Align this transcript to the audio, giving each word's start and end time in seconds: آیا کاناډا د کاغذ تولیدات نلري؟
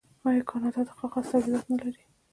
آیا 0.27 0.41
کاناډا 0.49 0.81
د 0.85 0.89
کاغذ 0.99 1.25
تولیدات 1.31 1.65
نلري؟ 1.71 2.03